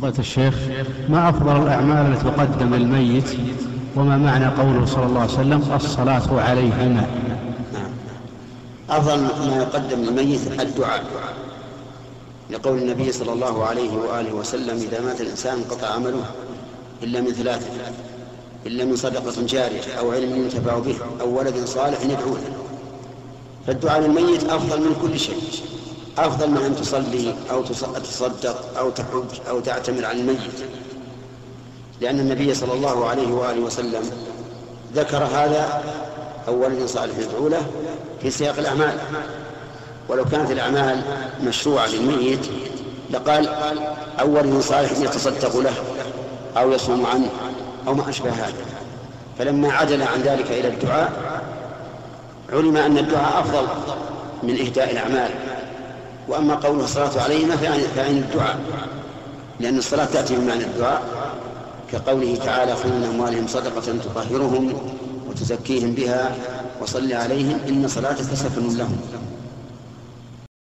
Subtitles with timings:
[0.00, 0.54] فضيلة الشيخ
[1.08, 3.24] ما أفضل الأعمال التي تقدم للميت؟
[3.96, 7.06] وما معنى قوله صلى الله عليه وسلم الصلاة عليهما
[7.72, 7.90] نعم.
[8.90, 11.04] أفضل ما يقدم للميت الدعاء.
[12.50, 16.24] لقول النبي صلى الله عليه وآله وسلم إذا مات الإنسان انقطع عمله
[17.02, 17.70] إلا من ثلاثة
[18.66, 22.52] إلا من صدقة جارية أو علم ينتفع به أو ولد صالح يدعو له
[23.66, 25.42] فالدعاء للميت أفضل من كل شيء.
[26.26, 27.62] أفضل من أن تصلي أو
[28.02, 30.38] تصدق أو تحج أو تعتمر عن الميت.
[32.00, 34.02] لأن النبي صلى الله عليه وآله وسلم
[34.94, 35.82] ذكر هذا
[36.48, 37.62] أو ولد صالح يدعو له
[38.22, 38.98] في سياق الأعمال.
[40.08, 41.02] ولو كانت الأعمال
[41.44, 42.46] مشروعة للميت
[43.10, 43.48] لقال
[44.20, 45.74] أو ولد صالح يتصدق له
[46.56, 47.28] أو يصوم عنه
[47.86, 48.64] أو ما أشبه هذا.
[49.38, 51.12] فلما عدل عن ذلك إلى الدعاء
[52.52, 53.66] علم أن الدعاء أفضل
[54.42, 55.30] من إهداء الأعمال.
[56.28, 57.56] وأما قوله الصلاة عليهما
[57.96, 58.58] فعن الدعاء
[59.60, 61.02] لأن الصلاة تأتي بمعنى الدعاء
[61.92, 64.72] كقوله تعالى خذ من أموالهم صدقة تطهرهم
[65.28, 66.36] وتزكيهم بها
[66.80, 69.00] وصل عليهم إن صلاتك سكن لهم.